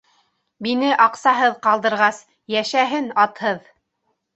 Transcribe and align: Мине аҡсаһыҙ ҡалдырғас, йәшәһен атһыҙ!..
Мине 0.67 0.89
аҡсаһыҙ 1.05 1.55
ҡалдырғас, 1.69 2.25
йәшәһен 2.59 3.17
атһыҙ!.. 3.29 3.75